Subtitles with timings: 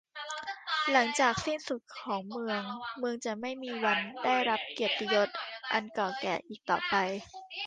[0.91, 2.61] หลังจากการสิ้นสุดของเมือง
[2.99, 5.27] เมืองจะไม่มีวันได้รับเกียรติยศ
[5.73, 6.95] อันเก่าแก่อีกต่อไป